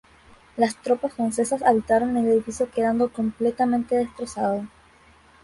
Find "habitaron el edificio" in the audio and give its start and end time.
1.61-2.71